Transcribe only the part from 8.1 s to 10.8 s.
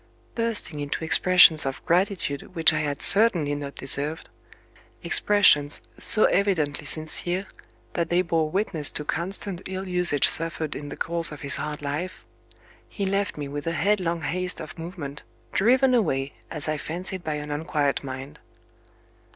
bore witness to constant ill usage suffered